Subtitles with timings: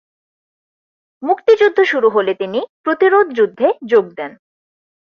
[1.23, 4.31] মুক্তিযুদ্ধ শুরু হলে তিনি প্রতিরোধযুদ্ধে যোগ দেন।